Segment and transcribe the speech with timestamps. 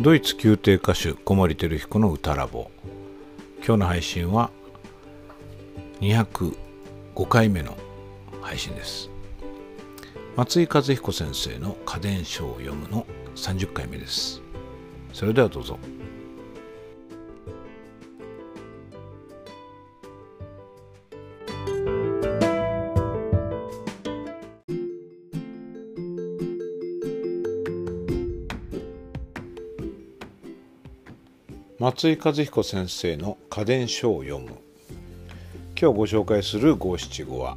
[0.00, 2.70] ドイツ宮廷歌手小森照彦の歌ラボ
[3.66, 4.52] 今日の配信は
[6.00, 6.54] 205
[7.28, 7.76] 回目の
[8.40, 9.10] 配信です。
[10.36, 14.40] 松井和彦先生の家電書を読むの30回目です。
[15.12, 15.80] それではどうぞ。
[31.88, 34.50] 松井和彦先生の家電書を読む。
[35.74, 37.56] 今日ご紹介する五七五は。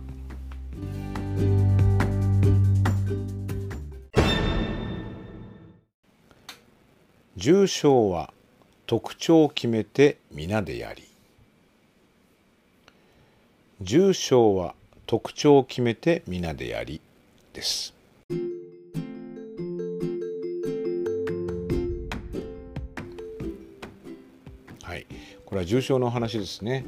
[7.36, 8.34] 重症は
[8.88, 11.04] 特徴を決めて皆でやり。
[13.82, 14.76] 重症は
[15.08, 17.02] 特徴を決めて皆でやり
[17.52, 18.01] です。
[25.52, 26.86] これは重症の話ですね、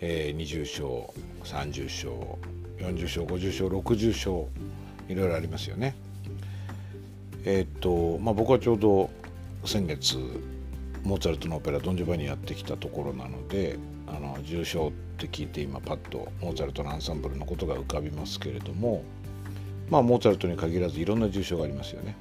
[0.00, 1.12] えー、20章
[1.44, 2.38] 30章
[2.78, 4.48] 40章50章60章
[5.06, 5.94] いろいろありますよね
[7.44, 9.10] えー、っとまあ僕はちょうど
[9.66, 10.16] 先月
[11.04, 19.04] モーツァルトのオペラ「ドン・ジョバニ」やってきたところなのであの重症って聞いて今パッとモーツァルトのアンサンブルのことが浮かびますけれども
[19.90, 22.16] まあモーツァルトに限らずいろんな重症がありますよね。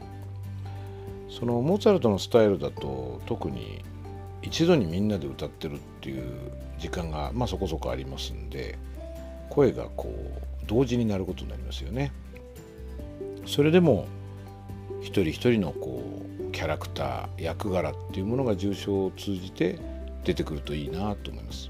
[1.29, 3.81] そのモーツァルトのスタイルだと特に
[4.45, 6.23] 一度にみんなで歌ってるっていう
[6.77, 8.77] 時間がまあそこそこありますんで
[9.49, 12.11] 声がこう同時になることになりますよね。
[13.45, 14.07] それでも
[15.01, 16.01] 一人一人のこ
[16.49, 19.79] うキャラクター役柄っていうものが重症を通じて
[20.23, 21.69] 出てくるといいなと思います。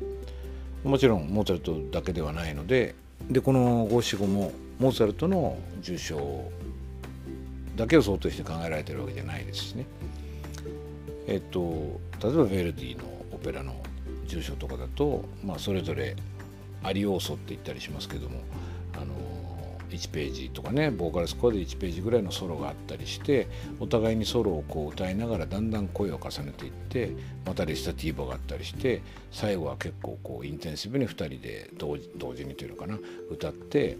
[0.83, 2.93] もちろんモーツァルトだけではないので
[3.29, 6.51] でこの五七五もモーツァルトの重症
[7.75, 9.85] だけを想定して考えられてるわけじゃないですしね。
[11.27, 13.75] えっと例えばヴェルディのオペラの
[14.27, 16.15] 重症とかだと、まあ、それぞれ
[16.83, 18.41] アリオーソって言ったりしますけども
[18.95, 19.13] あの
[19.89, 23.47] 1ページとかねボーカルスコアで1ページぐらいのソロがあったりして
[23.79, 27.11] お互いにソロをこう歌いながらだんだん声を重ねていって
[27.45, 32.97] またレスタティーボがあったりして最後は結構こうインテンシブに2人で同時にというのかな
[33.29, 33.97] 歌って、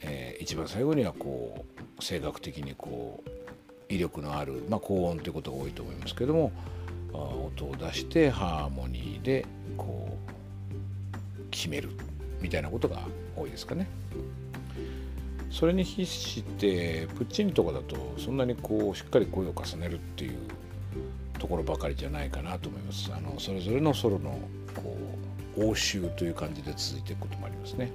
[0.00, 1.64] えー、一番最後にはこ
[1.98, 3.41] う声楽的にこう
[3.92, 6.50] 威力のある、まあ、高音ということが多いと思いますけども
[7.12, 9.44] 音を出してハーモニーで
[9.76, 10.16] こ
[11.38, 11.90] う決める
[12.40, 13.02] みたいなことが
[13.36, 13.86] 多いですかね。
[15.50, 20.38] それに比してプッチニとかだとそんなにこうしっかり声を重ねるっていう
[21.38, 23.12] ところばかりじゃないかなと思います。
[23.14, 24.30] あのそれぞれのソロの
[24.74, 24.96] こ
[25.58, 27.92] う応酬という感じで続いていくこともありますね。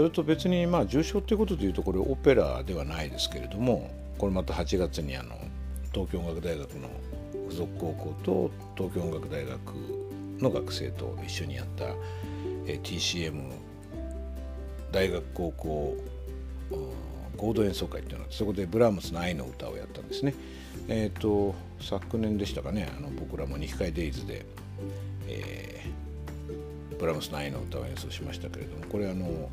[0.00, 5.36] それと別にまあ重症っていうことでいうとこれオペラではないですけれどもこれまた8月にあの
[5.92, 6.88] 東京音楽大学の
[7.50, 9.58] 附属高校と東京音楽大学
[10.40, 11.84] の学生と一緒にやった、
[12.66, 13.52] え TCM
[14.90, 15.96] 大学高校
[17.36, 20.32] 合同演奏会っていうのはそこでブラームスの愛の歌をやったんですね。
[20.88, 24.46] えっ、ー、と昨年でしたかねあの僕らも二期会デイズで、
[25.28, 29.50] えー、ブラームスの愛の歌を演奏しましたけれどもこれあの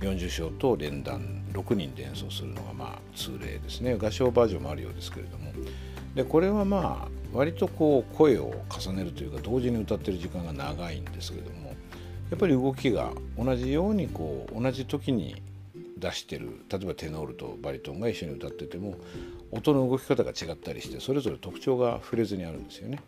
[0.00, 5.52] 四重唱と連弾6人で演奏するのがまあ通例ですね合唱バージョンもあるようですけれども
[6.14, 11.74] でこれはまあ割とこう声を重ねるというか同時に歌ってる時間が長いんですけども
[12.30, 15.42] やっぱり動きが同じようにこう同じ時に
[15.98, 18.96] 出してる例えばテノールとバリトンが一緒に歌ってても
[19.50, 23.00] 音の動き方が違ったりしてそれぞれ特徴が触れずにあるんですよね。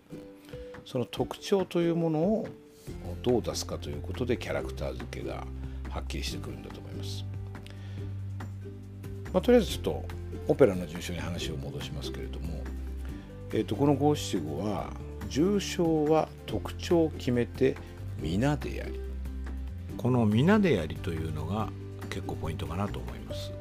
[0.87, 2.49] その特徴というものを
[3.23, 5.47] どう出すかということでキャラクター付けが
[5.91, 7.25] はっきりしてくるんだと思います。
[9.33, 10.05] まあ、とりあえずちょっと
[10.49, 12.63] オペラの重賞に話を戻しますけれども、
[13.53, 14.91] えー、とこの五七五は
[15.29, 17.77] 重賞は特徴を決めて
[18.21, 18.99] 皆でやり
[19.97, 21.69] この皆でやりというのが
[22.09, 23.53] 結構ポイントかなと思います。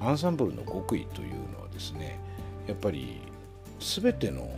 [0.00, 2.18] アンサンブルの極意というのはですね
[2.66, 3.20] やっぱり
[3.80, 4.48] 全ての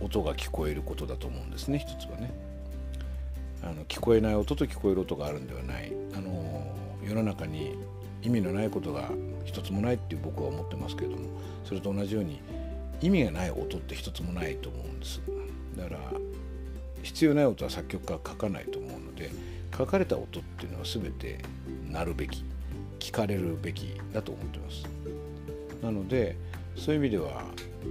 [0.00, 2.47] 音が聞こえることだと思うんですね一つはね。
[3.62, 5.92] あの聞こえない音と聞こえる音があるんではない。
[6.14, 6.66] あの
[7.06, 7.74] 世の中に
[8.22, 9.10] 意味のないことが
[9.44, 11.28] 一つもないっていう僕は思ってますけれども
[11.64, 12.40] それと同じように
[13.00, 15.20] 意味がない音って一つもないと思うんです。
[15.76, 15.98] だから
[17.02, 19.30] 必要ない音は作曲家は書かないと思うので
[19.76, 21.38] 書かれた音っていうのは全て
[21.90, 22.44] 鳴るべき
[22.98, 24.84] 聞かれるべきだと思ってます。
[25.82, 26.36] なので
[26.76, 27.44] そういう意味では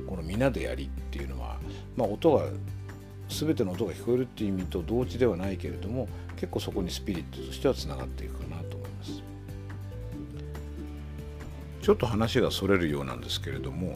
[0.08, 1.58] この「皆でやり」っていうのは、
[1.96, 2.46] まあ、音が
[3.30, 9.24] 全ての音が聞こえるっていう意味と同時ではないけれども結構そこにスピリットとしてはつながっていくかなと思います。
[11.82, 13.96] ちょっと話がそれるようなんですけれども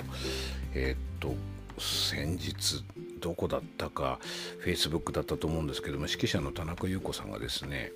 [0.73, 1.35] えー、っと
[1.77, 2.83] 先日
[3.19, 4.19] どこだったか
[4.59, 7.91] フェイスブックだったと思うんですけども指揮者の田中優子さんがですね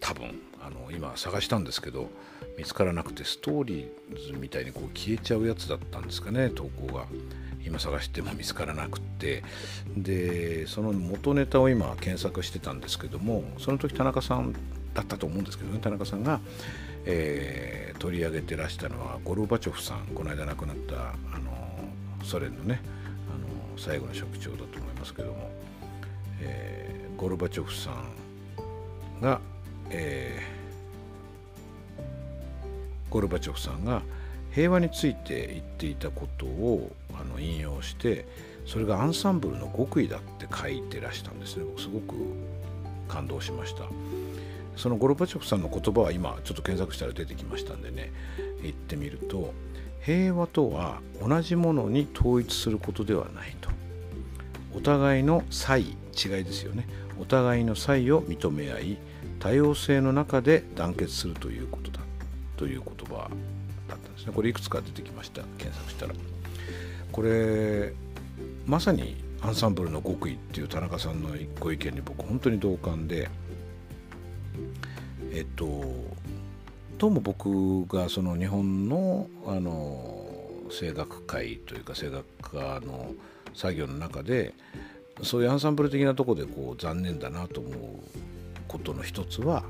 [0.00, 2.10] 多分あの今探したんですけど
[2.58, 7.06] 見つからなくてストーリーズみたいにこう消えちゃうやつだったんですかね投稿が
[7.64, 9.42] 今探しても見つからなくて
[9.96, 14.52] でその元ネタを今検索してたんですけどもその時田中さん
[14.94, 16.40] だったと思うんですけどね田中さんが、
[17.04, 20.94] えー、取り上げてらしたのはゴルバチョフさんこの間亡くなった
[21.34, 22.80] あのソ連のね
[23.28, 25.50] あの最後の職長だと思いますけども、
[26.40, 29.40] えー、ゴルバチョフさんが、
[29.90, 34.02] えー、ゴルバチョフさんが
[34.52, 38.26] 平和について言っていたことをあの引用して
[38.66, 41.64] それがアンサンブルの極意だって書いてらしたんですね。
[41.64, 42.14] 僕すごく
[43.08, 43.84] 感動しました。
[44.76, 48.12] そのゴルバチョフさんの言葉は今ちょっと検索したら出てきましたんでね
[48.62, 49.52] 言ってみると
[50.00, 53.70] 平和とは同じものに統一することではないと。
[54.72, 55.94] お互いの差異違い
[56.44, 56.88] ですよね。
[57.20, 58.98] お互いの差異を認め合い
[59.40, 62.00] 多様性の中で団結するということだ
[62.56, 63.28] という言葉
[63.88, 64.32] だったんですね。
[64.34, 65.42] これいくつか出てきました。
[65.58, 66.14] 検索したら。
[67.12, 67.92] これ
[68.66, 73.28] まさにアンサンブルの極意っていう田中さんのご意見に僕本当に同感で
[75.32, 75.64] えっと
[76.98, 80.26] どうも僕がその日本のあの
[80.70, 83.12] 声楽界というか声楽家の
[83.54, 84.54] 作業の中で
[85.22, 87.74] そういうアンサンブル的なとこでこう残念だなと思う
[88.68, 89.64] ことの一つは、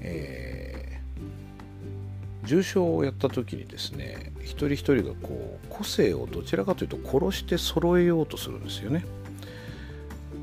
[0.00, 0.61] えー、
[2.44, 9.04] 重症をやった時にですね一人一人がこう個性をどちらかというと殺して揃えようとするんですよね。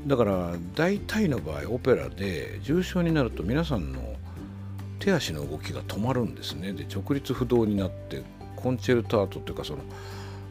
[0.06, 4.00] だから大体の場合オペラで重症になると皆さんの
[4.98, 8.22] 手足の動きが止まるんですねで直立不動になって
[8.56, 9.80] コンチェルタートっていうかその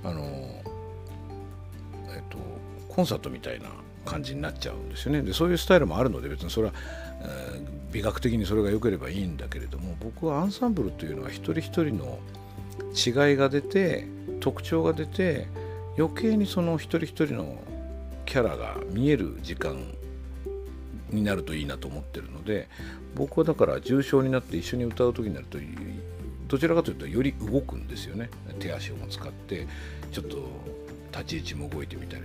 [0.03, 2.37] あのえっと
[2.87, 3.69] コンサートみたいな
[4.05, 6.73] 感じになっちゃうんですよねでそういうスタイルもあるので別にそれは、
[7.91, 12.19] 美学的にそれが良ければいいんだけれども僕はアンサンブルというのは一人一人の
[12.93, 14.07] 違いが出て
[14.39, 15.47] 特徴が出て
[15.97, 17.57] 余計にその一人一人の
[18.25, 19.75] キャラが見える時間
[21.09, 22.67] になるといいなと思ってるので
[23.15, 25.57] 僕はだから重症になって一緒に歌う時になると
[26.47, 28.29] どちらかというとより動くんですよね。
[28.59, 29.67] 手足を使って
[30.11, 30.37] ちょっと
[31.11, 32.23] 立ち位置も動いてみたり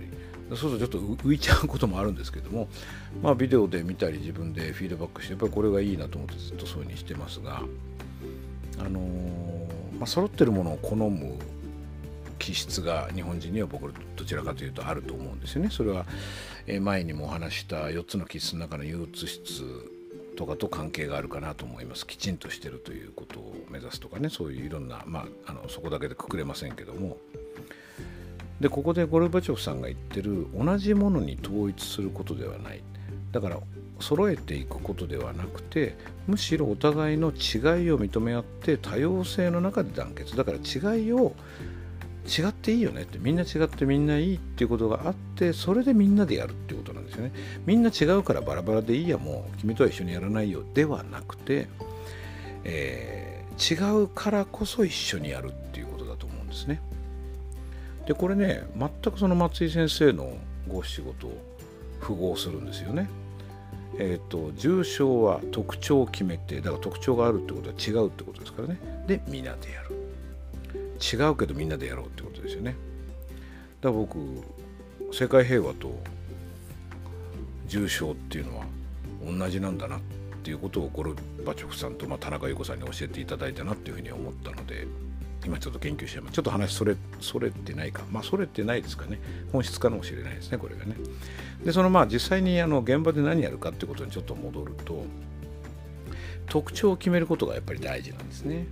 [0.49, 2.67] そうするとちょっと浮いちゃうこともあるんですけども
[3.21, 7.63] まあビデオで見たり自分でフィードバックしてやっぱりこれがいいなと思ってずっとそういうふうにしてますが
[8.79, 11.35] あのー、まあ揃ってるものを好む
[12.37, 15.69] 気質が日本人には僕どちらかというとあると思うんですよね。
[15.71, 16.05] それは
[16.81, 19.63] 前にもお話した4つの気質の中の憂鬱質
[20.35, 27.17] とかと関係があるかなと思いますきちんとしてるということを目指すとかねそういういろんな、まあ、あのそこだけでくくれませんけども
[28.59, 32.81] でここでゴルバチョフさんが言ってる同じものに統一することではない。
[33.31, 33.59] だから
[33.99, 35.97] 揃えていくことではなくて
[36.27, 40.35] むしろお互いの違いを認め合って多様性の中で団結。
[40.35, 41.33] だから違いを
[42.27, 47.31] 違っていいよねってみんな違ってみんないいっていうことがあってそれでみんなでやるっていうことなんですよね。
[47.65, 50.63] みんな違うからバラバラでいいやもう君とは一緒にやらないよ。
[50.73, 51.67] ではなくて、
[52.63, 56.81] えー、違うからこそ一緒にやるっていうことだと思うんですね。
[58.05, 61.37] でこれね全くその松井先生のご仕事を
[61.99, 63.09] 符合するんですよね。
[63.97, 68.79] え、ー、と重症は特徴を決めてだから特徴があるってことは違うってことですからね。
[69.07, 69.95] で皆でやる。
[70.99, 72.75] 違うけどみんなでやろうってことですよね。
[73.81, 74.17] だから僕
[75.11, 75.95] 世界平和と
[77.67, 78.65] 重症っていうのは
[79.25, 79.99] 同じなんだなっ
[80.43, 84.87] ていうことをゴルバチョフさんと、まあ、田中優子さんに教えていただいたなっていうふうに思ったので。
[85.45, 86.33] 今ちょっと研究してます。
[86.33, 88.03] ちょっと話それそれってないか。
[88.11, 89.19] まあそれってないですかね。
[89.51, 90.95] 本質かもしれないですねこれがね。
[91.63, 95.05] でそのまあ実際にあの現場で何やるかってことにちょっと戻ると
[96.47, 98.67] 特徴を決めることがやっぱり大事なんですね。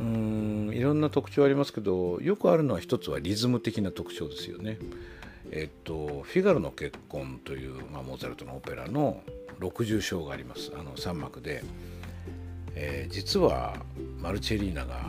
[0.00, 4.78] うんいろんな特徴ありますけどよくあるのは一つはリズム的な特徴ですよね。
[5.52, 9.22] えっと「フィガロの結婚」という、まあ、モーツァルトのオペラの
[9.60, 10.72] 60章があります。
[10.74, 11.62] あの3幕で、
[12.74, 13.76] えー、実は
[14.18, 15.00] マルチェリーナが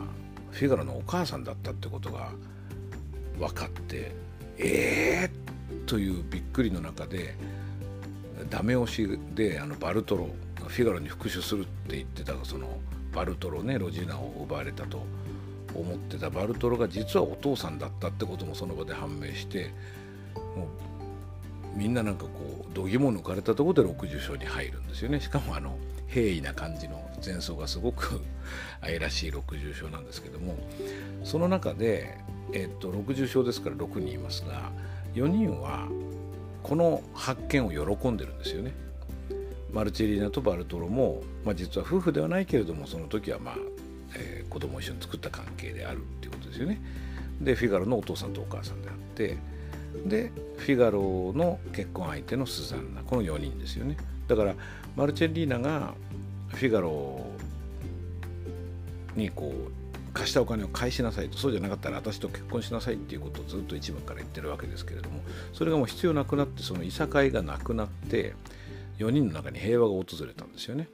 [0.52, 2.30] フィガロのお母さんだったってことが
[3.38, 4.12] 分かって
[4.58, 5.84] えー？
[5.86, 7.34] というびっくりの中で
[8.50, 10.28] ダメ押しであのバルトロ
[10.66, 12.78] フィガロに復讐するって言ってたその
[13.12, 15.04] バルトロねロジーナを奪われたと
[15.74, 19.70] 思ってたバルトロが実はお父さんだったってこともその場で判明して
[20.56, 20.68] も
[21.74, 25.76] みんななんかこう度肝抜かれたところで60章に入るんですよねしかもあの
[26.08, 28.20] 平易な感じの前奏がすごく
[28.80, 30.56] 愛らしい60章なんですけども
[31.24, 32.18] その中で、
[32.52, 34.70] えっと、60章ですから6人いますが
[35.14, 35.88] 4人は
[36.62, 38.72] この発見を喜んでるんですよね。
[39.72, 43.56] マルチェリーナとバルトロも、まあ、実は夫婦ではないけれどもその時はまあ、
[44.14, 46.78] えー、子供を一緒に作った関係であるっていうことですよね。
[47.40, 49.38] でフィガロのお父さんとお母さんであって
[50.06, 53.96] でフィガロの結婚相手のスザンナこの4人ですよね。
[54.28, 54.54] だから
[54.96, 55.94] マルチェリーナが
[56.48, 57.26] フィガロ
[59.16, 59.82] にこう
[60.12, 65.20] 貸したお金を返しなさいとそうじゃなかったら私と結婚しなさいっていうことをずっと一番から言ってるわけですけれども
[65.52, 68.34] それがもう必要なくなってそのいさかいがなくなって
[68.98, 70.88] 4人の中に平和が訪れたんですよね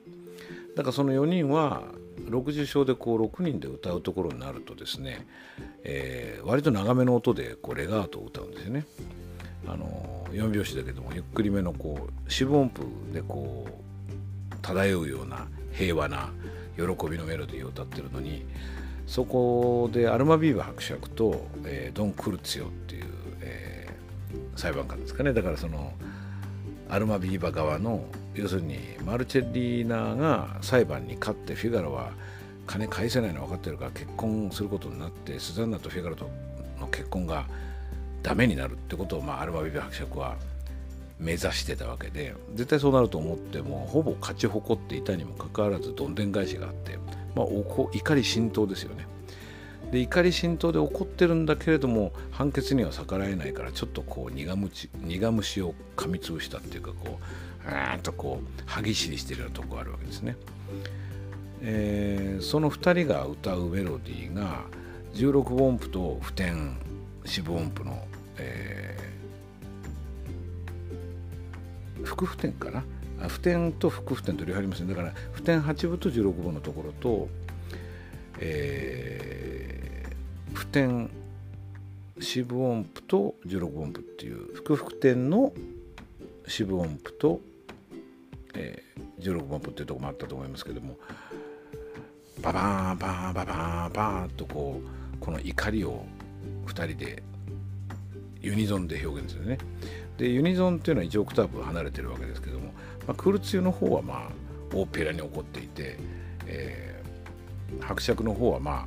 [0.77, 1.83] だからその4人は
[2.27, 5.27] 60章でこう6人で歌うところになるとですね、
[5.85, 8.87] えー、割と長めの音でこうレガートを歌うんですよね。
[9.67, 16.31] あの4拍子だけどもゆっくりめのこう四分音符でこう漂うような平和な
[16.77, 18.47] 喜びのメロディーを歌ってるのに
[19.07, 23.05] そこでアルマビーバ伯爵と、えー、ドン・クルツィオっていう、
[23.41, 25.33] えー、裁判官ですかね。
[25.33, 25.93] だからその
[26.91, 28.05] アルマビーバ側の
[28.41, 32.13] 要するにマルチェリーナが裁判に勝ってフィガロは
[32.67, 36.29] 金返せないの分かってるから結婚することになってスザンナとフィガロと
[36.79, 37.47] の結婚が
[38.23, 40.37] ダメになるってことを、まあ、アルマビーバ伯爵は
[41.19, 46.99] 目指してたわけで絶対そうなると思ってもほぼ勝ち誇っていたにもかかわらずどんでん返しがあって
[47.39, 49.07] まあ、怒り浸透ですよね。
[49.93, 60.37] で怒り浸透で怒ってるんだけれども判決には逆らえないからちょっとこう苦虫苦虫を噛みつぶしたっていうかこうーんとこう歯ぎしりしてるようなとこがあるわけですね。
[61.61, 64.65] えー、その2人が歌うメロディーが
[65.15, 66.77] 16音符と普天
[67.25, 72.85] 四分音符の、えー、副普天かな？
[73.27, 77.29] 普天と副普天と両方ありますねだから普天8分と16分のところと、
[78.39, 81.11] えー、普天
[82.21, 85.53] 四分音符と16音符っていう副普天の
[86.49, 87.41] 四分音符と、
[88.55, 90.97] えー、16音符っていうとこもあったと思いますけども
[92.43, 96.05] ババーンバーンババーンバーンとこうこの怒りを
[96.67, 97.23] 2人で
[98.41, 99.59] ユニゾンで表現するね。
[100.17, 102.73] でユニゾンっていうのは1オクターブ離れてるわけですけども
[103.09, 105.99] まあ、クルツユの方はまあ大っぺらに怒っていて、
[106.47, 108.87] えー、伯爵の方はま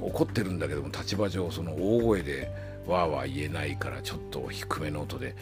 [0.00, 2.48] 怒ってるんだけども立場上その大声で
[2.86, 5.34] わーわー言えないからちょっと低めの音で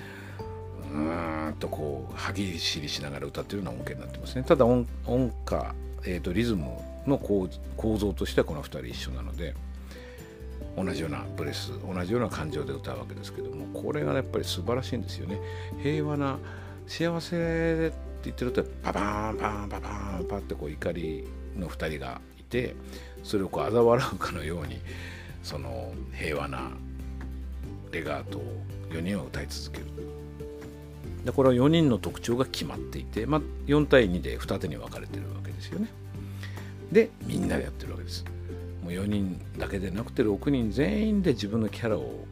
[0.92, 4.44] うんとこう歯ぎしりしながら歌ってるような音源になってますね。
[4.44, 6.66] ただ音音歌、えーと、リズム
[7.06, 7.48] の構
[7.98, 9.54] 造としてはこの2人一緒なので
[10.76, 15.40] 同じようなブレス同じような感情で歌うわけですけどもこれがやっぱり素晴らしいんですよね。
[15.82, 16.38] 平和な
[16.86, 19.88] 幸せって言ってるとパパーンパーンパパ
[20.20, 22.74] ンパってこう怒りの2人がいて
[23.22, 24.80] それをこう嘲笑うかのように
[25.42, 26.70] その平和な
[27.90, 28.42] レガートを
[28.90, 29.86] 4人は歌い続ける
[31.28, 35.90] でこれは4人の特徴が決まっていて、まあ、4対2で二手に分かれてるわけですよね
[36.90, 38.24] でみんなでやってるわけです
[38.82, 42.24] もう4人だけでなくて6人全員で自分のキャラを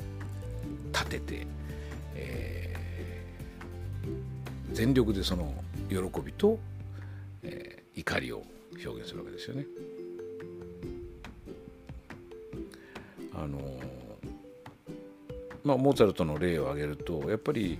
[0.94, 1.46] 立てて
[4.72, 5.52] 全力でその
[5.88, 6.58] 喜びと、
[7.42, 9.64] えー、怒りを表現するわけですよね。
[13.34, 13.58] あの
[15.64, 17.78] まあ、モーツァルトの例を挙げるとやっぱり、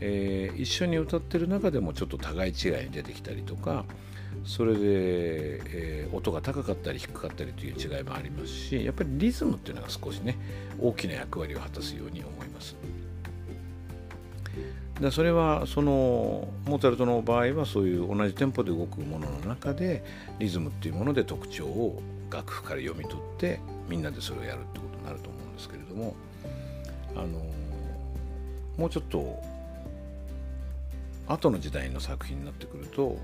[0.00, 3.84] えー、一緒に歌ってる中でもちょっと互い違いに出てきたりとか
[4.44, 10.36] それで、えー、音が高かったり低かったりという違いもありますしやっぱりリズムっていうのが少しね
[10.80, 12.76] 大きな役割を果たすように思います。
[15.00, 20.04] でそれはそのモーツァルトの場合はそういう同じテンポで動くものの中で
[20.38, 22.00] リズムっていうもので特徴を
[22.30, 26.14] 楽譜から読み取ってみんなでそれをやるってことになると思うんですけれども
[27.16, 27.26] あの
[28.76, 29.42] もうちょっと
[31.26, 33.18] 後の時代の作品になってくると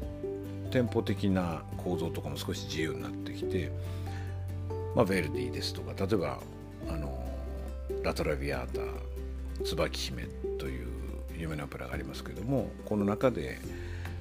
[0.71, 3.71] テンポ的な構造とかも少し自由になってきて、
[4.95, 6.38] まあ、ヴェルディですとか例えば
[6.88, 7.26] あの
[8.02, 8.66] ラトラビアー
[9.59, 10.25] タ椿姫
[10.59, 10.88] という
[11.37, 13.59] 有名なオペラがありますけどもこの中で、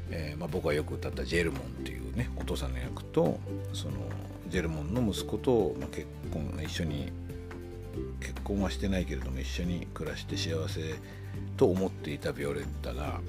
[0.09, 3.39] えーまあ、僕がよく歌ったジェルモンっていうねお父さんの役と
[3.74, 3.93] その
[4.50, 7.12] ジェルモンの息子と、まあ、結婚一緒に
[8.19, 10.95] 結婚はしてないけれども一緒に暮らして幸せ
[11.57, 13.19] と思っていたビオレッタが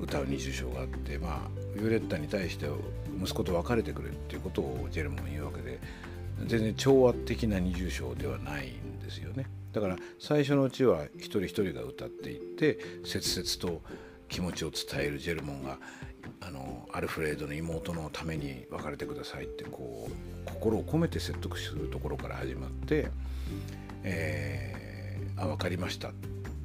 [0.00, 2.66] 歌う二重唱があってまあビオレッタに対して
[3.22, 5.78] 息子と別れてくれっていうことをジェルモン言うわけで
[6.46, 9.46] 全然調和的な二重唱ではないんですよね。
[9.72, 13.82] だから最初のうちは一人一人が歌っていって切々と
[14.28, 15.78] 気持ちを伝えるジェルモンが
[16.40, 23.10] あのアルフレードの妹のために別れてくださいってこう心を込めて説得するところから始まって、
[24.02, 26.12] えー、あ分かりました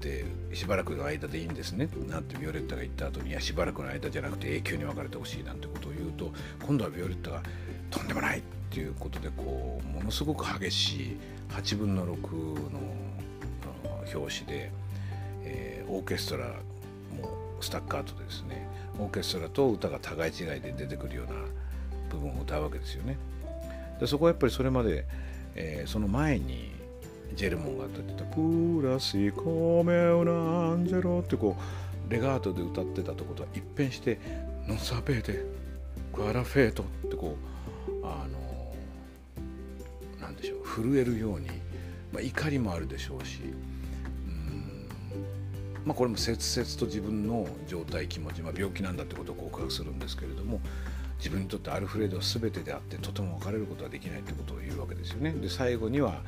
[0.05, 6.31] ってしばらくの間でいいんですねなんてビオレッタが言った後にいやしばらくの間じゃなくて永久に別れてほしいなんてことを言うと
[6.65, 7.41] 今度はビオレッタが
[7.89, 11.17] とんでもないっていうことでこうものすごく激しい
[11.49, 12.79] 8分の6の
[14.13, 14.71] 表紙で、
[15.43, 18.67] えー、オーケストラもスタッカートでですね
[18.99, 21.33] オーケストラと歌が互い違いで出てくるような
[22.09, 23.17] 部分を歌うわけですよね。
[23.99, 25.05] でそこはやっぱりそれまで、
[25.55, 26.71] えー、その前に
[27.33, 31.57] ジェルモンが歌ってた「プラシコメオナアンジェロ」ってこ
[32.07, 34.19] うレガートで歌ってたとことは一変して
[34.67, 35.45] 「ノサペーテ
[36.13, 37.35] クアラフェート」ってこ
[37.87, 38.73] うあの
[40.21, 41.47] なんでしょう震えるように、
[42.11, 43.41] まあ、怒りもあるでしょうし
[45.85, 50.59] まあ、これも切々と自分の状態気持ち、まあ、病気なんだってことを告白するんですけれども
[51.19, 55.31] 自分にとってアルフレードは全てであってとても別れることはできないってことを言うわけですよね。
[55.31, 56.21] で最後には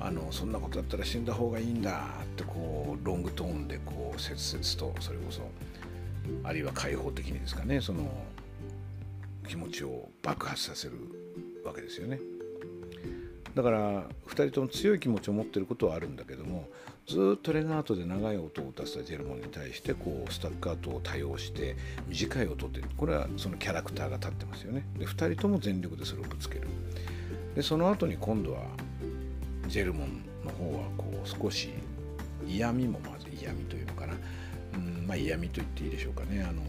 [0.00, 5.42] あのそんなことだったら死んだ方がいいんだってこうロングトーンでこう切々とそれこそ
[6.42, 8.10] あるいは開放的にですかねその
[9.46, 10.94] 気持ちを爆発させる
[11.64, 12.18] わけですよね。
[13.54, 16.68] だから2人とも強い気持ちを持ってることはあるんだけども
[17.08, 21.76] ずっとレガートで長い音を打たせたジェルモンに対してこうスタッカートを多用して
[22.06, 26.68] 短い音ってこれはそのキャラクターが立ってますよねで2人とも全力でそれをぶつける
[27.56, 28.62] でその後に今度は
[29.70, 31.70] ジェルモンの方はこう少し
[32.44, 34.14] 嫌味もまず嫌味というのかな、
[34.74, 36.42] うんまあ、嫌味と言っていいでしょうかね。
[36.42, 36.62] あの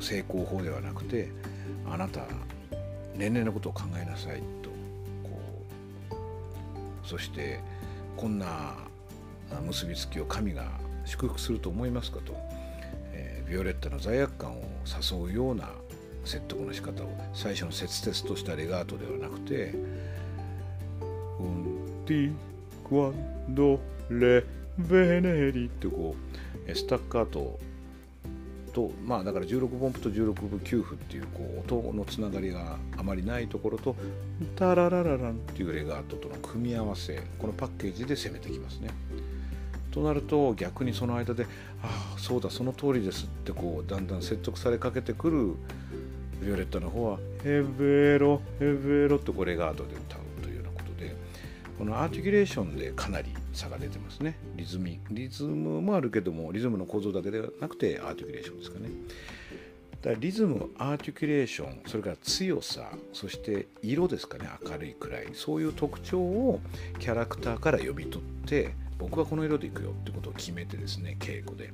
[0.00, 1.28] 成功法ではなくて
[1.88, 2.22] あなた
[3.16, 4.70] 年齢のことを考えなさいと
[5.22, 5.66] こ
[7.04, 7.60] うそして
[8.16, 8.74] こんな
[9.66, 10.64] 結びつきを神が
[11.04, 12.34] 祝福すると思いますかと、
[13.12, 15.70] えー、ビオレッタの罪悪感を誘うような
[16.24, 19.74] 説得の仕方を最初の切々としたレガートではなくて
[22.04, 22.32] 「ウンティ
[22.86, 24.44] クワンドレ
[24.76, 26.14] ベネリ」ってこ
[26.68, 27.58] うスタッカート
[28.74, 33.96] とまあだから16分音符と16分9符っていうこう音のつながりがあまりないところと
[34.56, 38.90] タラララランっていうレガートとの組み合わせこのパッケージで攻めてきますね。
[39.90, 41.46] となると逆にその間で
[41.80, 45.54] 「ああそうだその通りです」ってこうだんだん説得されかけてくる
[46.44, 49.94] ビオレッタの方は「ヘベロヘベロ」とこれが後で
[51.78, 54.36] このアーティキュレーションでかなり差が出てますね。
[54.56, 58.88] リズミリズムもあるけどもリズムの構造だけではなくてアーティキュレーションですかね。
[60.02, 65.28] だからリズムアーティキュレーションそれから強さそして色ですかね明るいくらい。
[65.34, 66.60] そういう特徴を
[66.98, 71.70] キャラクターから読み取って僕はこの色でいくよってことを決めてですね稽古で。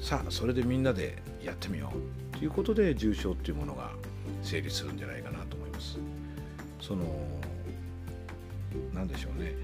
[0.00, 1.90] さあそれでみんなでやってみよ
[2.34, 3.92] うということで重症っていうものが
[4.42, 5.98] 成立するんじゃないかなと思います。
[6.80, 7.04] その
[8.94, 9.54] 何でしょうね。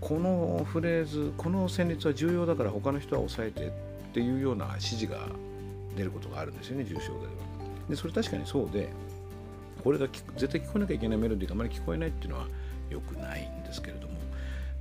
[0.00, 3.70] このフレーズこの旋律は重要だから他の人は抑えてっ
[4.14, 5.28] ていうような指示が
[5.96, 7.32] 出ることがあるんですよね重症では。
[7.88, 8.88] でそれ確かにそうで
[9.84, 12.46] これが絶対聞こえなきゃいけないメロディーがあまり聞こえないっていうのは
[12.88, 14.14] 良くないんですけれども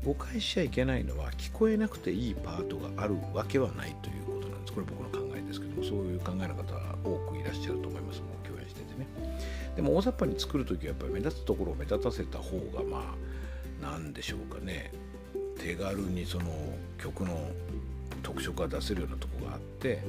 [0.03, 4.73] 誤解しちゃいけないのは聞こえなくていいパートがあるわけはないということなんです。
[4.73, 8.21] これ僕の考えですけどもそういう考えの方は多くいらっしゃると思います。
[8.21, 9.07] もう共演しててね。
[9.75, 13.28] でも大雑把に作る時はやっぱり目立つところを目立たせた方がまあ
[13.81, 14.91] 何でしょうかね
[15.57, 16.45] 手軽にその
[16.97, 17.51] 曲の
[18.23, 20.01] 特色が出せるようなとこがあって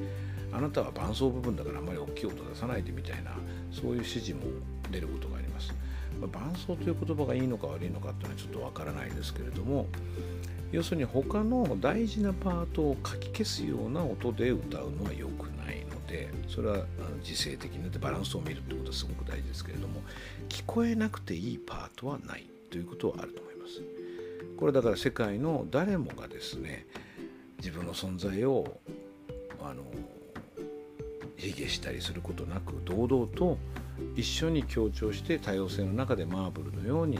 [0.51, 3.31] あなたは伴奏部分だからあんまり大きい音出さないでみたいな
[3.71, 4.41] そういう指示も
[4.91, 5.73] 出ることがあります。
[6.19, 9.87] まあ、伴奏という言葉がいいのか悪いのかっていうのはちょっとわからないですけれども
[10.71, 16.85] 要するに他の大事なパートをかき消すような音で歌うのは良くないのでそれは
[17.23, 20.01] 時勢的になってバランスを見るってことはすごく大事ですけれども
[20.47, 23.50] 聞こえなくていいパートはないということはあると思います。
[24.61, 26.85] これだから世界の誰もがですね
[27.57, 28.77] 自分の存在を
[29.59, 29.81] あの
[31.35, 33.57] 卑下したりすることなく堂々と
[34.15, 37.17] 一緒に協調して多様性の中でマーブルのように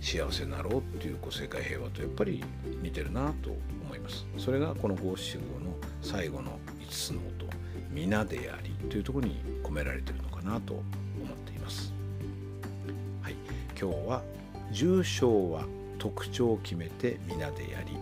[0.00, 2.44] 幸せになろうっていうこう世界平和とやっぱり
[2.80, 3.50] 似てるなと
[3.84, 4.24] 思います。
[4.38, 7.46] それがこの五七五の最後の5つの音
[7.90, 10.84] 「皆であり」というところに込められてるのかなと思っ
[11.44, 11.92] ています。
[13.20, 13.34] はい。
[13.70, 14.22] 今日は
[14.70, 15.66] 重症は
[16.06, 17.98] 特徴を決めて皆でやり